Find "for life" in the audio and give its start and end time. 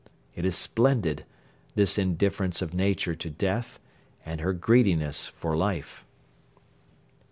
5.27-6.07